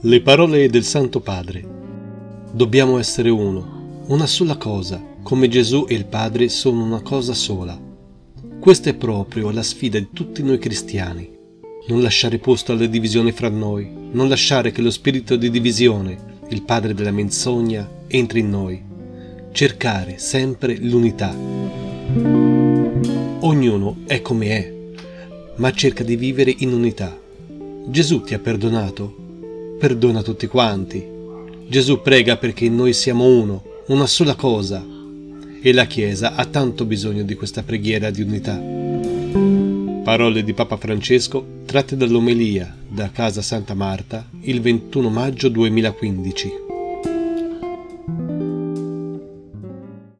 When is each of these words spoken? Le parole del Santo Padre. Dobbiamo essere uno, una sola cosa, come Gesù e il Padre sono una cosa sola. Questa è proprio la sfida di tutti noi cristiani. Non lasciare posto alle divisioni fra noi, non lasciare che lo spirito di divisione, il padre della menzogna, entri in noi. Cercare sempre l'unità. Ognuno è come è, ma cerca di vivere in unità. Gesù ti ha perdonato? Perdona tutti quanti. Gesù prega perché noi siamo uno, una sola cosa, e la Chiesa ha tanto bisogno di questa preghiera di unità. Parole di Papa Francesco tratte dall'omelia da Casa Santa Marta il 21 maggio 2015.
Le 0.00 0.20
parole 0.20 0.70
del 0.70 0.84
Santo 0.84 1.18
Padre. 1.18 1.66
Dobbiamo 2.52 3.00
essere 3.00 3.30
uno, 3.30 4.04
una 4.06 4.26
sola 4.26 4.56
cosa, 4.56 5.02
come 5.24 5.48
Gesù 5.48 5.86
e 5.88 5.94
il 5.94 6.04
Padre 6.04 6.48
sono 6.48 6.84
una 6.84 7.00
cosa 7.00 7.34
sola. 7.34 7.76
Questa 8.60 8.90
è 8.90 8.94
proprio 8.94 9.50
la 9.50 9.64
sfida 9.64 9.98
di 9.98 10.10
tutti 10.12 10.44
noi 10.44 10.58
cristiani. 10.58 11.28
Non 11.88 12.00
lasciare 12.00 12.38
posto 12.38 12.70
alle 12.70 12.88
divisioni 12.88 13.32
fra 13.32 13.48
noi, 13.48 13.90
non 14.12 14.28
lasciare 14.28 14.70
che 14.70 14.82
lo 14.82 14.92
spirito 14.92 15.34
di 15.34 15.50
divisione, 15.50 16.16
il 16.50 16.62
padre 16.62 16.94
della 16.94 17.10
menzogna, 17.10 17.90
entri 18.06 18.38
in 18.38 18.50
noi. 18.50 18.80
Cercare 19.50 20.18
sempre 20.18 20.76
l'unità. 20.76 21.34
Ognuno 23.40 23.96
è 24.06 24.22
come 24.22 24.46
è, 24.46 24.74
ma 25.56 25.72
cerca 25.72 26.04
di 26.04 26.14
vivere 26.14 26.54
in 26.58 26.72
unità. 26.72 27.18
Gesù 27.88 28.20
ti 28.20 28.34
ha 28.34 28.38
perdonato? 28.38 29.26
Perdona 29.78 30.22
tutti 30.22 30.46
quanti. 30.46 31.04
Gesù 31.68 32.02
prega 32.02 32.36
perché 32.36 32.68
noi 32.68 32.92
siamo 32.92 33.24
uno, 33.24 33.62
una 33.86 34.06
sola 34.06 34.34
cosa, 34.34 34.84
e 35.60 35.72
la 35.72 35.86
Chiesa 35.86 36.34
ha 36.34 36.44
tanto 36.44 36.84
bisogno 36.84 37.22
di 37.22 37.34
questa 37.34 37.62
preghiera 37.62 38.10
di 38.10 38.22
unità. 38.22 38.60
Parole 40.02 40.42
di 40.42 40.54
Papa 40.54 40.76
Francesco 40.76 41.44
tratte 41.66 41.96
dall'omelia 41.96 42.74
da 42.88 43.10
Casa 43.10 43.42
Santa 43.42 43.74
Marta 43.74 44.26
il 44.42 44.60
21 44.60 45.10
maggio 45.10 45.48
2015. 45.48 46.67